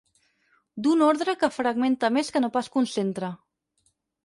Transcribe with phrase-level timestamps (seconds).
[0.87, 3.33] D'un ordre que fragmenta més que no pas concentra.